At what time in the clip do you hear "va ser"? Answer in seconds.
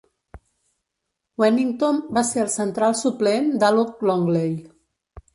2.17-2.41